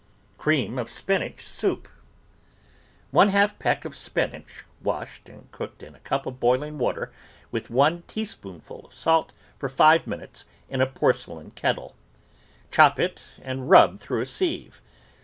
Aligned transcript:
CREAM 0.39 0.79
OF 0.79 0.89
SPINACH 0.89 1.45
SOUP 1.45 1.87
One 3.11 3.27
half 3.29 3.59
peck 3.59 3.85
of 3.85 3.95
spinach 3.95 4.63
washed 4.81 5.29
and 5.29 5.51
cooked 5.51 5.83
in 5.83 5.93
a 5.93 5.99
cup 5.99 6.25
of 6.25 6.39
boiling 6.39 6.79
water 6.79 7.11
with 7.51 7.69
one 7.69 8.01
teaspoonful 8.07 8.83
of 8.87 8.95
salt 8.95 9.31
for 9.59 9.69
five 9.69 10.07
minutes 10.07 10.45
in 10.67 10.81
a 10.81 10.87
porcelain 10.87 11.51
kettle; 11.51 11.95
chop 12.71 12.99
it 12.99 13.21
and 13.43 13.69
rub 13.69 13.99
through 13.99 14.21
a 14.21 14.25
sieve. 14.25 14.81